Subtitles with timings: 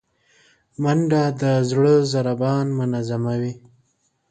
[0.81, 3.53] منډه د زړه ضربان منظموي